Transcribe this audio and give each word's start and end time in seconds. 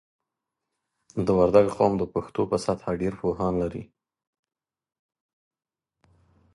د 1.25 1.27
وردګو 1.37 1.75
قوم 1.77 1.93
د 1.97 2.03
پښتنو 2.13 2.43
په 2.51 2.57
سطحه 2.65 2.91
ډېر 3.01 3.13
پوهان 3.21 3.53
لري. 3.61 3.83